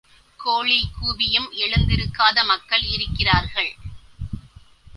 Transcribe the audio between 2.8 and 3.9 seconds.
இருக்கிறார்கள்.